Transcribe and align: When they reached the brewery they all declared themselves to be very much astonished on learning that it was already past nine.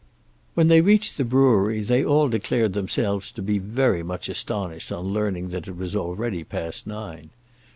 When 0.55 0.67
they 0.67 0.81
reached 0.81 1.17
the 1.17 1.23
brewery 1.23 1.81
they 1.81 2.03
all 2.03 2.27
declared 2.27 2.73
themselves 2.73 3.29
to 3.33 3.41
be 3.43 3.59
very 3.59 4.01
much 4.01 4.29
astonished 4.29 4.91
on 4.91 5.05
learning 5.13 5.49
that 5.49 5.67
it 5.67 5.77
was 5.77 5.95
already 5.95 6.43
past 6.43 6.87
nine. 6.87 7.29